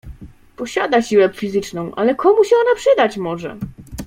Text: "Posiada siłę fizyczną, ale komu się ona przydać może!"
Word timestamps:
"Posiada 0.55 1.01
siłę 1.01 1.29
fizyczną, 1.33 1.91
ale 1.95 2.15
komu 2.15 2.43
się 2.43 2.55
ona 2.55 2.75
przydać 2.75 3.17
może!" 3.17 3.57